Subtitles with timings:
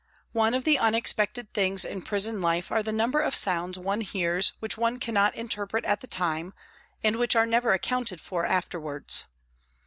[0.31, 4.53] One of the unexpected things in prison life are the number of sounds one hears
[4.59, 6.55] which one cannot interpret at the time,
[7.03, 9.25] and which are never accounted for afterwards.